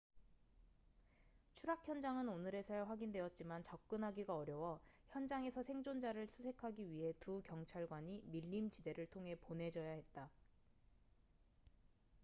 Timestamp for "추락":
1.53-1.87